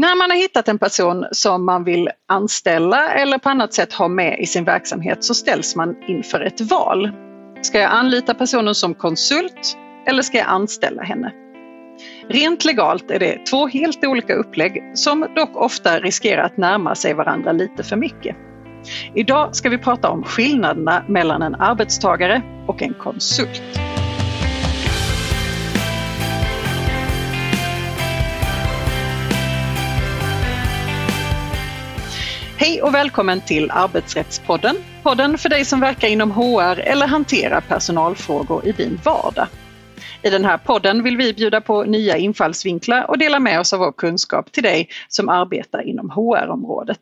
[0.00, 4.08] När man har hittat en person som man vill anställa eller på annat sätt ha
[4.08, 7.10] med i sin verksamhet så ställs man inför ett val.
[7.62, 9.76] Ska jag anlita personen som konsult
[10.06, 11.32] eller ska jag anställa henne?
[12.28, 17.14] Rent legalt är det två helt olika upplägg som dock ofta riskerar att närma sig
[17.14, 18.36] varandra lite för mycket.
[19.14, 23.87] Idag ska vi prata om skillnaderna mellan en arbetstagare och en konsult.
[32.60, 34.76] Hej och välkommen till Arbetsrättspodden.
[35.02, 39.46] Podden för dig som verkar inom HR eller hanterar personalfrågor i din vardag.
[40.22, 43.78] I den här podden vill vi bjuda på nya infallsvinklar och dela med oss av
[43.78, 47.00] vår kunskap till dig som arbetar inom HR-området.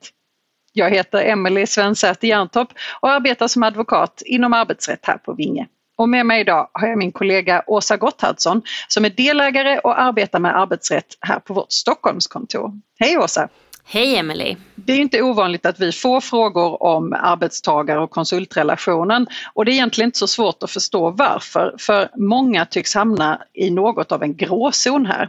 [0.73, 2.68] Jag heter Emelie Svensäter Jerntorp
[3.01, 5.66] och arbetar som advokat inom arbetsrätt här på Vinge.
[5.96, 10.38] Och med mig idag har jag min kollega Åsa Gotthardsson som är delägare och arbetar
[10.38, 12.73] med arbetsrätt här på vårt Stockholmskontor.
[12.98, 13.48] Hej Åsa!
[13.89, 14.57] Hej Emelie!
[14.75, 19.73] Det är inte ovanligt att vi får frågor om arbetstagare och konsultrelationen och det är
[19.73, 24.37] egentligen inte så svårt att förstå varför, för många tycks hamna i något av en
[24.37, 25.29] gråzon här.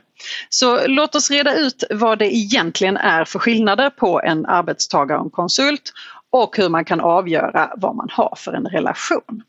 [0.50, 5.26] Så låt oss reda ut vad det egentligen är för skillnader på en arbetstagare och
[5.26, 5.94] en konsult
[6.30, 9.44] och hur man kan avgöra vad man har för en relation.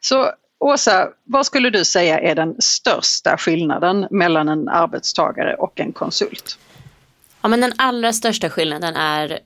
[0.00, 0.30] Så
[0.60, 6.58] Åsa, vad skulle du säga är den största skillnaden mellan en arbetstagare och en konsult?
[7.42, 9.38] Ja, men den allra största skillnaden är,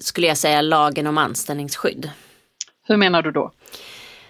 [0.00, 2.10] skulle jag säga, lagen om anställningsskydd.
[2.88, 3.52] Hur menar du då?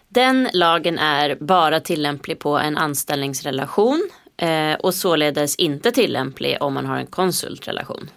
[0.08, 6.86] Den lagen är bara tillämplig på en anställningsrelation eh, och således inte tillämplig om man
[6.86, 8.10] har en konsultrelation.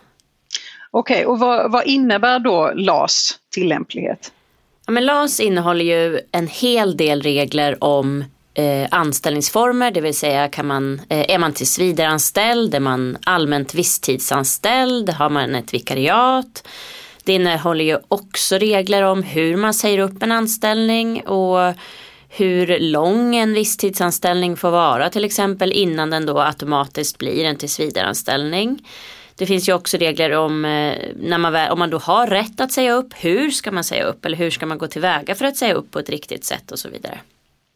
[0.92, 4.32] Okej, okay, och vad, vad, innebär då LAS tillämplighet?
[4.86, 10.50] Ja, men LAS innehåller ju en hel del regler om eh, anställningsformer, det vill säga
[10.50, 16.68] kan man, eh, är man tillsvidareanställd, är man allmänt visstidsanställd, har man ett vikariat.
[17.24, 21.76] Det innehåller ju också regler om hur man säger upp en anställning och
[22.30, 28.88] hur lång en visstidsanställning får vara till exempel innan den då automatiskt blir en tillsvidareanställning.
[29.36, 32.72] Det finns ju också regler om eh, när man, om man då har rätt att
[32.72, 35.58] säga upp, hur ska man säga upp eller hur ska man gå tillväga för att
[35.58, 37.20] säga upp på ett riktigt sätt och så vidare.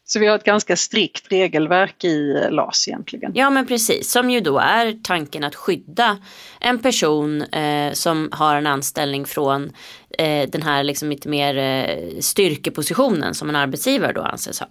[0.08, 3.32] Så vi har ett ganska strikt regelverk i LAS egentligen.
[3.34, 6.18] Ja men precis, som ju då är tanken att skydda
[6.60, 9.72] en person eh, som har en anställning från
[10.18, 14.66] eh, den här liksom lite mer eh, styrkepositionen som en arbetsgivare då anses ha.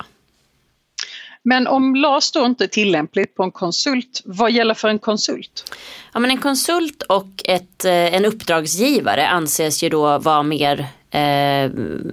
[1.44, 5.76] Men om LAS då inte är tillämpligt på en konsult, vad gäller för en konsult?
[6.14, 11.72] Ja, men en konsult och ett, eh, en uppdragsgivare anses ju då vara mer eh,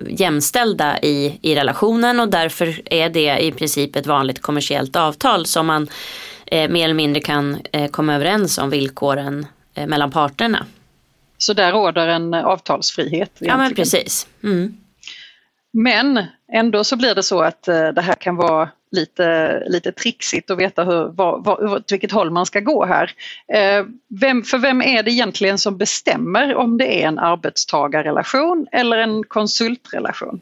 [0.09, 5.67] jämställda i, i relationen och därför är det i princip ett vanligt kommersiellt avtal som
[5.67, 5.89] man
[6.47, 10.67] eh, mer eller mindre kan eh, komma överens om villkoren eh, mellan parterna.
[11.39, 13.12] Så där råder en avtalsfrihet?
[13.12, 13.51] Egentligen.
[13.51, 14.27] Ja men precis.
[14.45, 14.77] Mm.
[15.72, 20.50] Men ändå så blir det så att eh, det här kan vara lite, lite trixigt
[20.50, 23.10] att veta hur, var, var, åt vilket håll man ska gå här.
[23.55, 23.84] Eh,
[24.21, 29.25] vem, för vem är det egentligen som bestämmer om det är en arbetstagarrelation eller en
[29.25, 30.41] konsultrelation?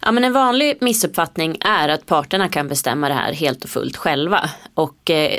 [0.00, 3.96] Ja, men en vanlig missuppfattning är att parterna kan bestämma det här helt och fullt
[3.96, 4.50] själva.
[4.74, 5.38] Och eh,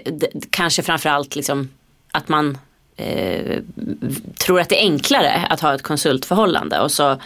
[0.50, 1.70] kanske framförallt liksom
[2.12, 2.58] att man
[2.98, 3.60] eh,
[4.38, 7.18] tror att det är enklare att ha ett konsultförhållande och så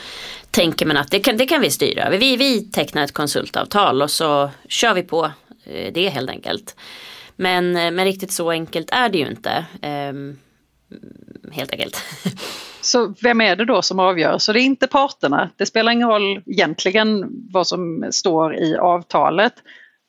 [0.51, 2.09] tänker man att det kan, det kan vi styra.
[2.09, 5.31] Vi, vi tecknar ett konsultavtal och så kör vi på
[5.65, 6.75] eh, det helt enkelt.
[7.35, 9.65] Men, eh, men riktigt så enkelt är det ju inte.
[9.81, 10.13] Eh,
[11.51, 12.03] helt enkelt.
[12.81, 14.37] Så vem är det då som avgör?
[14.37, 15.49] Så det är inte parterna.
[15.55, 19.53] Det spelar ingen roll egentligen vad som står i avtalet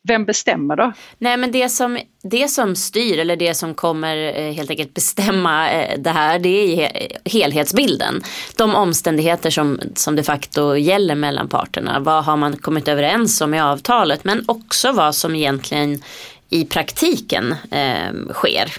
[0.09, 0.93] vem bestämmer då?
[1.19, 5.71] Nej men det som, det som styr eller det som kommer eh, helt enkelt bestämma
[5.71, 8.23] eh, det här det är helhetsbilden.
[8.57, 11.99] De omständigheter som, som de facto gäller mellan parterna.
[12.01, 16.03] Vad har man kommit överens om i avtalet men också vad som egentligen
[16.51, 18.73] i praktiken eh, sker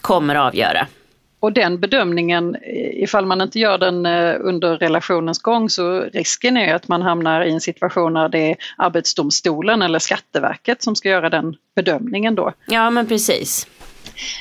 [0.00, 0.86] kommer avgöra.
[1.40, 2.56] Och den bedömningen,
[2.92, 7.42] ifall man inte gör den eh, under relationens gång så risken är att man hamnar
[7.44, 12.52] i en situation där det är Arbetsdomstolen eller Skatteverket som ska göra den bedömningen då.
[12.66, 13.66] Ja men precis.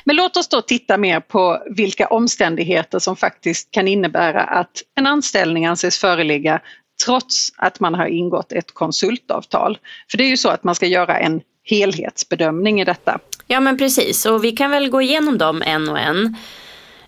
[0.04, 5.08] Men låt oss då titta mer på vilka omständigheter som faktiskt kan innebära att en
[5.08, 6.60] anställning anses föreligga
[7.06, 9.78] trots att man har ingått ett konsultavtal.
[10.12, 13.20] För det är ju så att man ska göra en helhetsbedömning i detta.
[13.48, 16.36] Ja men precis och vi kan väl gå igenom dem en och en.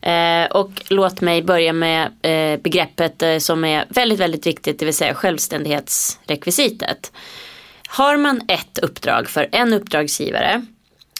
[0.08, 4.86] Eh, och låt mig börja med eh, begreppet eh, som är väldigt, väldigt viktigt, det
[4.86, 7.12] vill säga självständighetsrekvisitet.
[7.88, 10.66] Har man ett uppdrag för en uppdragsgivare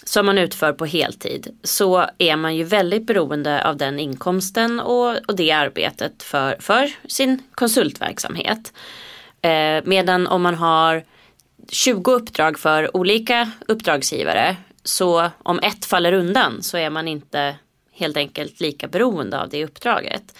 [0.04, 5.16] som man utför på heltid så är man ju väldigt beroende av den inkomsten och,
[5.28, 8.72] och det arbetet för, för sin konsultverksamhet.
[9.42, 11.04] Eh, medan om man har
[11.68, 17.54] 20 uppdrag för olika uppdragsgivare så om ett faller undan så är man inte
[17.98, 20.38] helt enkelt lika beroende av det uppdraget.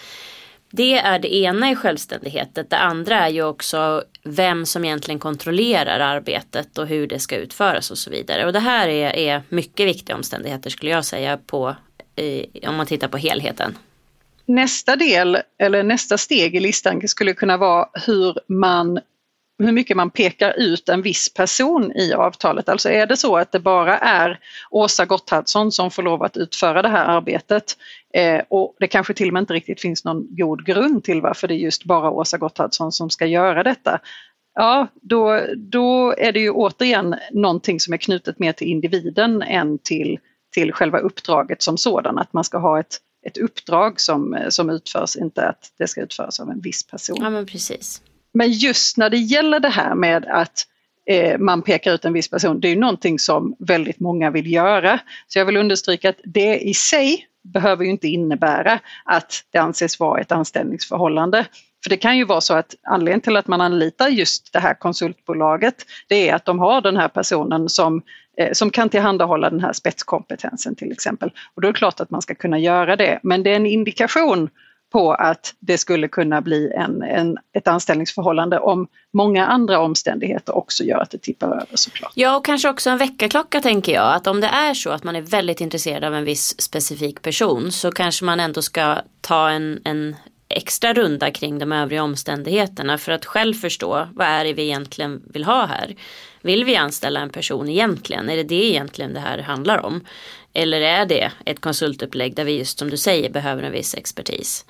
[0.71, 2.65] Det är det ena i självständigheten.
[2.69, 7.91] Det andra är ju också vem som egentligen kontrollerar arbetet och hur det ska utföras
[7.91, 8.45] och så vidare.
[8.45, 11.75] Och det här är, är mycket viktiga omständigheter skulle jag säga på,
[12.15, 13.77] i, om man tittar på helheten.
[14.45, 18.99] Nästa del, eller nästa steg i listan skulle kunna vara hur man
[19.59, 22.69] hur mycket man pekar ut en viss person i avtalet.
[22.69, 24.39] Alltså är det så att det bara är
[24.69, 27.77] Åsa Gotthardsson som får lov att utföra det här arbetet
[28.13, 31.47] eh, och det kanske till och med inte riktigt finns någon god grund till varför
[31.47, 33.99] det är just bara Åsa Gotthardsson som ska göra detta.
[34.53, 39.79] Ja, då, då är det ju återigen någonting som är knutet mer till individen än
[39.79, 40.19] till,
[40.53, 45.15] till själva uppdraget som sådan, att man ska ha ett, ett uppdrag som, som utförs,
[45.15, 47.17] inte att det ska utföras av en viss person.
[47.21, 48.01] Ja men precis.
[48.33, 50.65] Men just när det gäller det här med att
[51.05, 54.51] eh, man pekar ut en viss person, det är ju någonting som väldigt många vill
[54.51, 54.99] göra.
[55.27, 59.99] Så jag vill understryka att det i sig behöver ju inte innebära att det anses
[59.99, 61.45] vara ett anställningsförhållande.
[61.83, 64.73] För det kan ju vara så att anledningen till att man anlitar just det här
[64.73, 68.01] konsultbolaget det är att de har den här personen som,
[68.37, 71.31] eh, som kan tillhandahålla den här spetskompetensen till exempel.
[71.55, 73.65] Och då är det klart att man ska kunna göra det men det är en
[73.65, 74.49] indikation
[74.89, 80.83] på att det skulle kunna bli en, en, ett anställningsförhållande om många andra omständigheter också
[80.83, 82.11] gör att det tippar över såklart.
[82.15, 85.15] Ja och kanske också en väckarklocka tänker jag att om det är så att man
[85.15, 89.81] är väldigt intresserad av en viss specifik person så kanske man ändå ska ta en,
[89.83, 90.15] en
[90.49, 95.21] extra runda kring de övriga omständigheterna för att själv förstå vad är det vi egentligen
[95.33, 95.95] vill ha här.
[96.41, 98.29] Vill vi anställa en person egentligen?
[98.29, 100.05] Är det det egentligen det här handlar om?
[100.53, 104.65] Eller är det ett konsultupplägg där vi just som du säger behöver en viss expertis?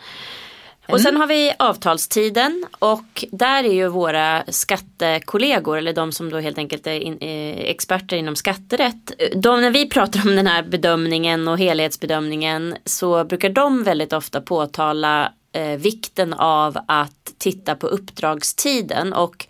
[0.90, 0.96] Mm.
[0.96, 6.40] Och sen har vi avtalstiden och där är ju våra skattekollegor eller de som då
[6.40, 9.12] helt enkelt är in, eh, experter inom skatterätt.
[9.36, 14.42] De, när vi pratar om den här bedömningen och helhetsbedömningen så brukar de väldigt ofta
[14.42, 19.48] påtala eh, vikten av att titta på uppdragstiden och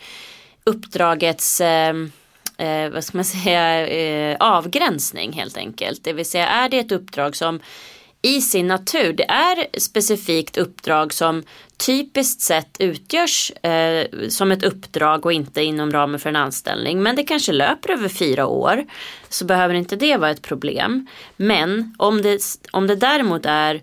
[0.64, 1.94] uppdragets eh,
[2.60, 6.04] eh, vad ska man säga, eh, avgränsning helt enkelt.
[6.04, 7.60] Det vill säga är det ett uppdrag som
[8.22, 11.44] i sin natur, det är specifikt uppdrag som
[11.78, 17.04] typiskt sett utgörs eh, som ett uppdrag och inte inom ramen för en anställning.
[17.04, 18.86] Men det kanske löper över fyra år
[19.30, 21.08] så behöver inte det vara ett problem.
[21.38, 22.42] Men om det,
[22.72, 23.82] om det däremot är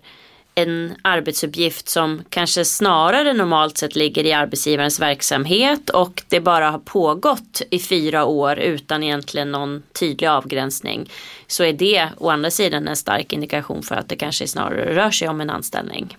[0.57, 6.79] en arbetsuppgift som kanske snarare normalt sett ligger i arbetsgivarens verksamhet och det bara har
[6.79, 11.09] pågått i fyra år utan egentligen någon tydlig avgränsning
[11.47, 15.11] så är det å andra sidan en stark indikation för att det kanske snarare rör
[15.11, 16.17] sig om en anställning.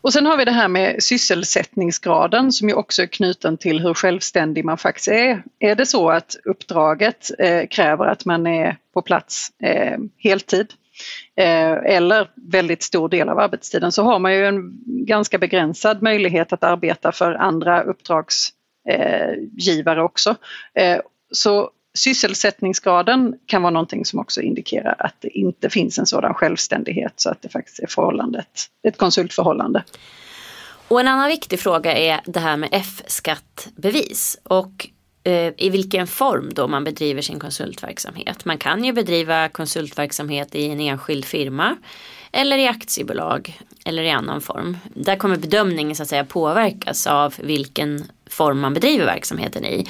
[0.00, 3.94] Och sen har vi det här med sysselsättningsgraden som ju också är knuten till hur
[3.94, 5.42] självständig man faktiskt är.
[5.58, 10.72] Är det så att uppdraget eh, kräver att man är på plats eh, heltid
[11.36, 16.52] Eh, eller väldigt stor del av arbetstiden så har man ju en ganska begränsad möjlighet
[16.52, 20.36] att arbeta för andra uppdragsgivare eh, också.
[20.74, 20.98] Eh,
[21.32, 27.12] så sysselsättningsgraden kan vara någonting som också indikerar att det inte finns en sådan självständighet
[27.16, 29.84] så att det faktiskt är förhållandet, ett konsultförhållande.
[30.88, 34.38] Och en annan viktig fråga är det här med F-skattbevis.
[34.42, 34.88] Och
[35.26, 38.44] Eh, i vilken form då man bedriver sin konsultverksamhet.
[38.44, 41.76] Man kan ju bedriva konsultverksamhet i en enskild firma
[42.32, 44.76] eller i aktiebolag eller i annan form.
[44.94, 49.86] Där kommer bedömningen så att säga påverkas av vilken form man bedriver verksamheten i.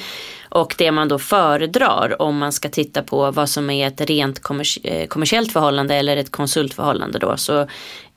[0.49, 4.41] Och det man då föredrar om man ska titta på vad som är ett rent
[4.83, 7.67] eh, kommersiellt förhållande eller ett konsultförhållande då så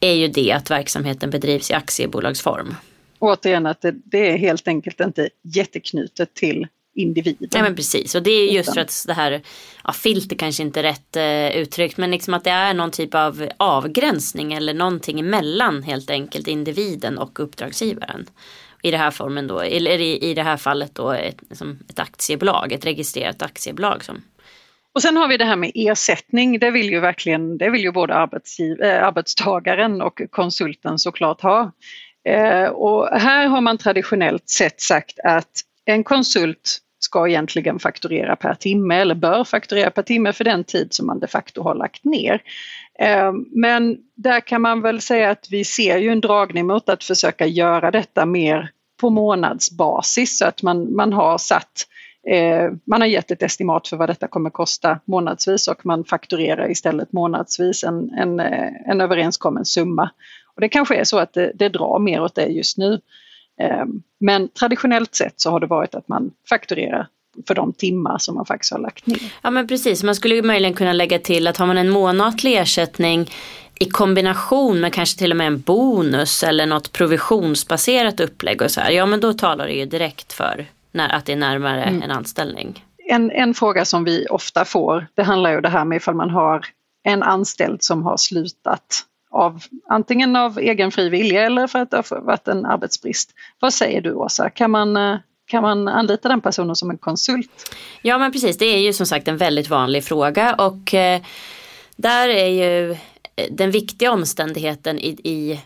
[0.01, 2.75] är ju det att verksamheten bedrivs i aktiebolagsform.
[3.19, 6.67] Återigen att det, det är helt enkelt inte jätteknutet till
[6.99, 7.49] individen.
[7.53, 9.43] Nej men precis och det är just för att det här,
[9.85, 13.15] ja, filter kanske inte är rätt eh, uttryckt men liksom att det är någon typ
[13.15, 18.27] av avgränsning eller någonting emellan helt enkelt individen och uppdragsgivaren.
[18.83, 21.99] I det här formen då, eller i, i det här fallet då ett, liksom ett
[21.99, 24.23] aktiebolag, ett registrerat aktiebolag som
[24.99, 27.93] och sen har vi det här med ersättning, det vill ju verkligen, det vill ju
[27.93, 31.73] både arbetsgiv, äh, arbetstagaren och konsulten såklart ha.
[32.29, 35.51] Eh, och här har man traditionellt sett sagt att
[35.85, 40.95] en konsult ska egentligen fakturera per timme eller bör fakturera per timme för den tid
[40.95, 42.43] som man de facto har lagt ner.
[42.99, 47.05] Eh, men där kan man väl säga att vi ser ju en dragning mot att
[47.05, 51.87] försöka göra detta mer på månadsbasis så att man, man har satt
[52.31, 56.71] eh, man har gett ett estimat för vad detta kommer kosta månadsvis och man fakturerar
[56.71, 60.11] istället månadsvis en, en, eh, en överenskommen summa.
[60.55, 63.01] Och det kanske är så att det, det drar mer åt det just nu.
[63.61, 63.85] Eh,
[64.21, 67.07] men traditionellt sett så har det varit att man fakturerar
[67.47, 69.33] för de timmar som man faktiskt har lagt ner.
[69.43, 73.31] Ja men precis, man skulle möjligen kunna lägga till att har man en månatlig ersättning
[73.81, 78.81] i kombination med kanske till och med en bonus eller något provisionsbaserat upplägg och så
[78.81, 82.03] här, ja men då talar det ju direkt för när, att det är närmare mm.
[82.03, 82.85] en anställning.
[83.11, 86.31] En, en fråga som vi ofta får, det handlar ju det här med ifall man
[86.31, 86.67] har
[87.03, 91.97] en anställd som har slutat av antingen av egen fri vilja eller för att det
[91.97, 93.35] har varit en arbetsbrist.
[93.61, 95.17] Vad säger du Åsa, kan man, eh,
[95.47, 97.77] kan man anlita den personen som en konsult?
[98.03, 101.21] Ja men precis, det är ju som sagt en väldigt vanlig fråga och eh,
[101.97, 102.97] där är ju eh,
[103.51, 105.61] den viktiga omständigheten i, i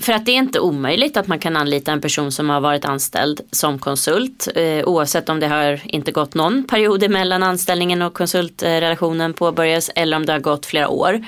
[0.00, 2.84] för att det är inte omöjligt att man kan anlita en person som har varit
[2.84, 8.14] anställd som konsult eh, oavsett om det har inte gått någon period mellan anställningen och
[8.14, 11.24] konsultrelationen påbörjas eller om det har gått flera år.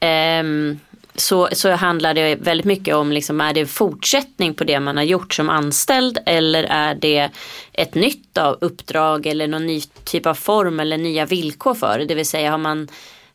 [0.00, 0.78] Ehm,
[1.18, 4.96] så, så handlar det väldigt mycket om, liksom, är det en fortsättning på det man
[4.96, 7.30] har gjort som anställd eller är det
[7.72, 12.04] ett nytt uppdrag eller någon ny typ av form eller nya villkor för det.
[12.04, 12.88] Det vill säga har man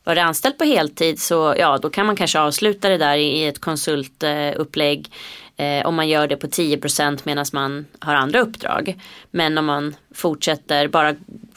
[0.04, 3.60] varit anställd på heltid så ja då kan man kanske avsluta det där i ett
[3.60, 5.10] konsultupplägg
[5.56, 9.00] eh, om man gör det på 10% medan man har andra uppdrag.
[9.30, 11.14] Men om man fortsätter bara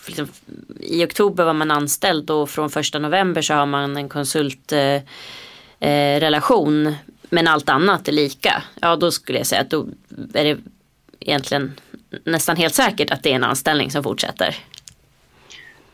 [0.08, 0.28] liksom,
[0.80, 5.02] i oktober var man anställd och från första november så har man en konsult eh,
[5.80, 6.20] eh,
[7.30, 8.64] men allt annat är lika.
[8.82, 9.88] Ja då skulle jag säga att då
[10.34, 10.58] är det
[11.20, 11.74] egentligen
[12.24, 14.56] nästan helt säkert att det är en anställning som fortsätter.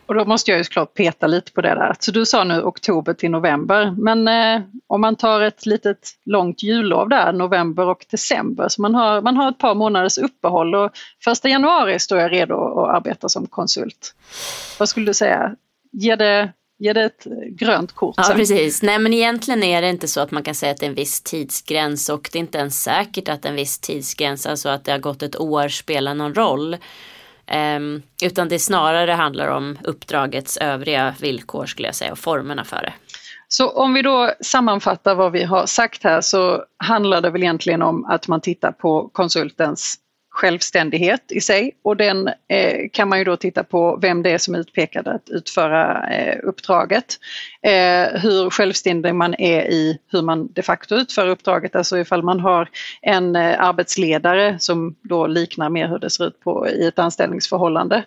[0.05, 1.95] Och då måste jag ju såklart peta lite på det där.
[1.99, 6.63] Så du sa nu oktober till november, men eh, om man tar ett litet långt
[6.63, 10.91] jullov där, november och december, så man har, man har ett par månaders uppehåll och
[11.23, 14.15] första januari står jag redo att arbeta som konsult.
[14.79, 15.55] Vad skulle du säga?
[15.91, 18.15] Ger det, ger det ett grönt kort?
[18.17, 18.81] Ja, precis.
[18.81, 20.95] Nej, men egentligen är det inte så att man kan säga att det är en
[20.95, 24.91] viss tidsgräns och det är inte ens säkert att en viss tidsgräns, alltså att det
[24.91, 26.77] har gått ett år, spelar någon roll.
[27.77, 32.81] Um, utan det snarare handlar om uppdragets övriga villkor skulle jag säga och formerna för
[32.81, 32.93] det.
[33.47, 37.81] Så om vi då sammanfattar vad vi har sagt här så handlar det väl egentligen
[37.81, 39.95] om att man tittar på konsultens
[40.33, 44.37] självständighet i sig och den eh, kan man ju då titta på vem det är
[44.37, 47.05] som är utpekad att utföra eh, uppdraget.
[47.61, 52.39] Eh, hur självständig man är i hur man de facto utför uppdraget, alltså ifall man
[52.39, 52.69] har
[53.01, 58.03] en eh, arbetsledare som då liknar mer hur det ser ut på, i ett anställningsförhållande.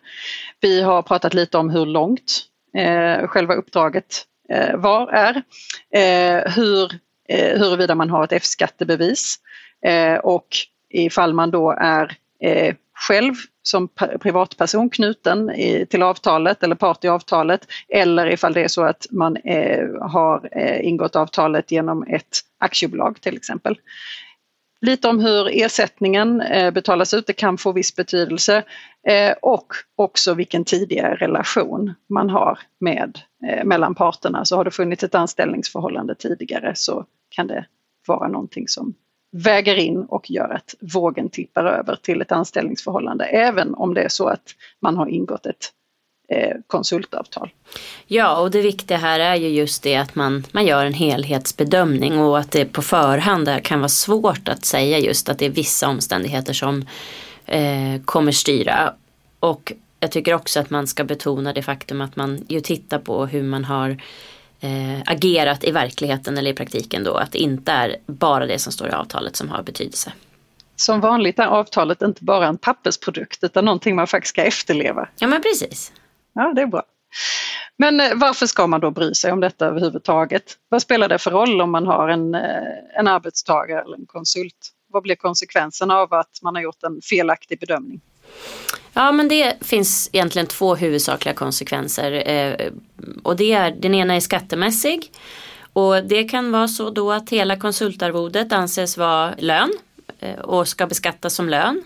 [0.60, 2.42] Vi har pratat lite om hur långt
[2.76, 5.42] eh, själva uppdraget eh, var är,
[6.56, 6.92] hur,
[7.58, 9.36] huruvida man har ett F-skattebevis
[10.22, 10.46] och
[10.90, 13.88] ifall man då är eh, själv som
[14.20, 19.06] privatperson knuten i, till avtalet eller part i avtalet eller ifall det är så att
[19.10, 23.78] man eh, har eh, ingått avtalet genom ett aktiebolag till exempel.
[24.80, 28.62] Lite om hur ersättningen eh, betalas ut, det kan få viss betydelse
[29.08, 29.66] eh, och
[29.96, 34.44] också vilken tidigare relation man har med, eh, mellan parterna.
[34.44, 37.66] Så har det funnits ett anställningsförhållande tidigare så kan det
[38.06, 38.94] vara någonting som
[39.36, 44.08] väger in och gör att vågen tippar över till ett anställningsförhållande även om det är
[44.08, 45.72] så att man har ingått ett
[46.28, 47.50] eh, konsultavtal.
[48.06, 52.18] Ja och det viktiga här är ju just det att man, man gör en helhetsbedömning
[52.18, 55.88] och att det på förhand kan vara svårt att säga just att det är vissa
[55.88, 56.84] omständigheter som
[57.46, 58.94] eh, kommer styra.
[59.40, 63.26] Och jag tycker också att man ska betona det faktum att man ju tittar på
[63.26, 64.02] hur man har
[64.60, 67.14] eh, agerat i verkligheten eller i praktiken då.
[67.14, 70.12] Att det inte är bara det som står i avtalet som har betydelse.
[70.76, 75.08] Som vanligt är avtalet inte bara en pappersprodukt utan någonting man faktiskt ska efterleva.
[75.18, 75.92] Ja men precis.
[76.32, 76.82] Ja det är bra.
[77.78, 80.42] Men eh, varför ska man då bry sig om detta överhuvudtaget?
[80.68, 84.72] Vad spelar det för roll om man har en, eh, en arbetstagare eller en konsult?
[84.88, 88.00] Vad blir konsekvenserna av att man har gjort en felaktig bedömning?
[88.92, 92.28] Ja men det finns egentligen två huvudsakliga konsekvenser.
[92.28, 92.72] Eh,
[93.22, 95.12] och det är, den ena är skattemässig.
[95.72, 99.72] Och det kan vara så då att hela konsultarvodet anses vara lön
[100.20, 101.82] eh, och ska beskattas som lön.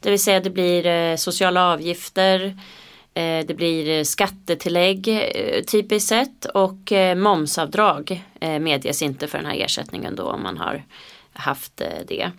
[0.00, 2.58] Det vill säga det blir eh, sociala avgifter,
[3.14, 9.64] eh, det blir eh, skattetillägg eh, typiskt sett och momsavdrag medges inte för den här
[9.64, 10.84] ersättningen då om man har
[11.32, 11.76] haft
[12.06, 12.32] det.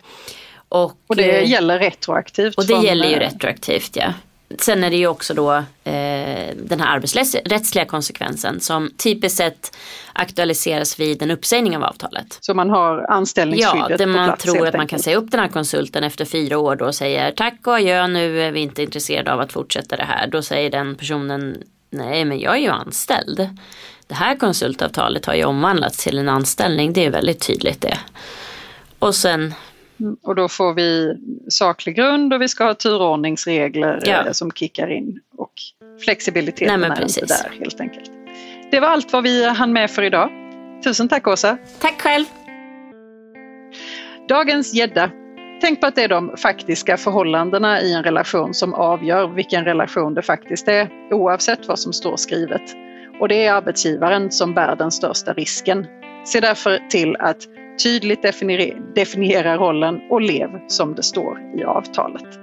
[0.70, 2.54] Och, och det eh, gäller retroaktivt?
[2.54, 4.12] Och det från, gäller ju retroaktivt ja.
[4.58, 5.52] sen är det ju också då
[5.84, 9.76] eh, den här arbetsrättsliga konsekvensen som typiskt sett
[10.12, 12.38] aktualiseras vid en uppsägning av avtalet.
[12.40, 14.90] Så man har anställningsskyddet Ja, där man plats, tror att man enkelt.
[14.90, 18.06] kan säga upp den här konsulten efter fyra år då och säger tack och adjö
[18.06, 20.26] nu är vi inte intresserade av att fortsätta det här.
[20.26, 23.48] Då säger den personen nej men jag är ju anställd.
[24.06, 27.98] Det här konsultavtalet har ju omvandlats till en anställning, det är väldigt tydligt det.
[28.98, 29.54] Och sen
[30.22, 31.16] Och då får vi
[31.48, 34.26] saklig grund och vi ska ha turordningsregler Ja.
[34.26, 35.20] eh, som kickar in.
[35.36, 35.52] Och
[36.04, 38.10] flexibiliteten Nej, är inte där helt enkelt.
[38.70, 40.30] Det var allt vad vi hann med för idag.
[40.84, 41.58] Tusen tack Åsa!
[41.80, 42.24] tack själv.
[44.28, 45.10] Dagens gädda.
[45.60, 50.14] Tänk på att det är de faktiska förhållandena i en relation som avgör vilken relation
[50.14, 52.62] det faktiskt är, oavsett vad som står skrivet.
[53.20, 55.86] Och det är arbetsgivaren som bär den största risken.
[56.24, 57.38] Se därför till att
[57.82, 58.22] tydligt
[58.94, 62.39] definiera, rollen och lev som det står i avtalet.